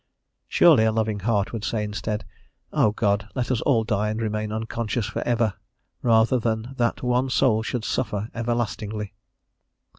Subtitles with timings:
[0.47, 2.25] Surely a loving heart would say, instead,
[2.73, 5.53] "O God, let us all die and remain unconscious for ever,
[6.01, 9.13] rather than that one soul should suffer everlastingly."